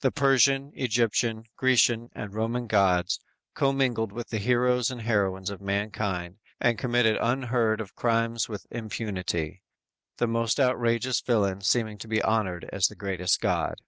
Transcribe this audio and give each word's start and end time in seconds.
The 0.00 0.10
Persian, 0.10 0.72
Egyptian, 0.74 1.44
Grecian 1.58 2.08
and 2.14 2.32
Roman 2.32 2.66
gods 2.66 3.20
commingled 3.52 4.10
with 4.10 4.30
the 4.30 4.38
heroes 4.38 4.90
and 4.90 5.02
heroines 5.02 5.50
of 5.50 5.60
mankind 5.60 6.38
and 6.58 6.78
committed 6.78 7.18
unheard 7.20 7.78
of 7.78 7.94
crimes 7.94 8.48
with 8.48 8.66
impunity, 8.70 9.62
the 10.16 10.26
most 10.26 10.58
outrageous 10.58 11.20
villain 11.20 11.60
seeming 11.60 11.98
to 11.98 12.08
be 12.08 12.22
honored 12.22 12.66
as 12.72 12.86
the 12.88 12.96
greatest 12.96 13.42
god! 13.42 13.82